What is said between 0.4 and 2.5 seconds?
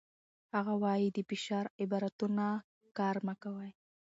هغه وايي، د فشار عبارتونه